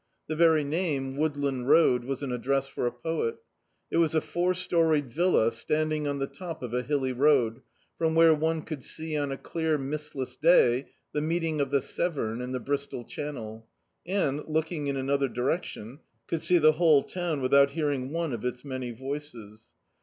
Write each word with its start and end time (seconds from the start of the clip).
The 0.25 0.35
very 0.35 0.63
name. 0.63 1.15
Woodland 1.15 1.69
Road, 1.69 2.05
was 2.05 2.23
an 2.23 2.31
address 2.31 2.65
for 2.67 2.87
a 2.87 2.91
poet. 2.91 3.35
It 3.91 3.97
was 3.97 4.15
a 4.15 4.19
four 4.21 4.55
storied 4.55 5.11
villa, 5.11 5.51
standing 5.51 6.07
on 6.07 6.17
the 6.17 6.25
top 6.25 6.63
of 6.63 6.73
a 6.73 6.81
hilly 6.81 7.13
road, 7.13 7.61
from 7.99 8.15
where 8.15 8.33
one 8.33 8.63
could 8.63 8.83
see 8.83 9.15
on 9.15 9.31
a 9.31 9.37
clear 9.37 9.77
mistless 9.77 10.37
day 10.37 10.87
the 11.13 11.21
meeting 11.21 11.61
of 11.61 11.69
the 11.69 11.81
Severn 11.81 12.41
and 12.41 12.51
the 12.51 12.59
Bristol 12.59 13.03
Channel; 13.03 13.67
and, 14.03 14.43
looking 14.47 14.87
in 14.87 14.97
another 14.97 15.27
direction, 15.29 15.99
could 16.25 16.41
see 16.41 16.57
the 16.57 16.71
whole 16.71 17.03
town 17.03 17.39
without 17.39 17.69
hearing 17.69 18.09
one 18.11 18.33
of 18.33 18.43
its 18.43 18.65
many 18.65 18.89
voices. 18.89 19.67